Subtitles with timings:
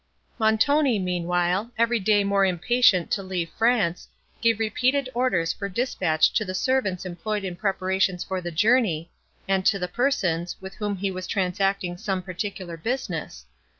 [0.39, 4.07] Montoni, meanwhile, every day more impatient to leave France,
[4.41, 9.11] gave repeated orders for dispatch to the servants employed in preparations for the journey,
[9.47, 13.45] and to the persons, with whom he was transacting some particular business.